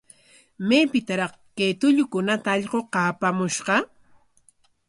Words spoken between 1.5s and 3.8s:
kay tullukunata allquqa apamushqa?